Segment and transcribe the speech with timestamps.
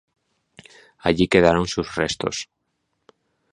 [0.97, 2.49] Allí quedaron sus restos.